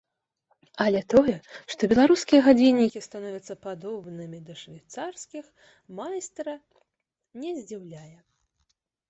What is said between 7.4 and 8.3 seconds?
не здзіўляе.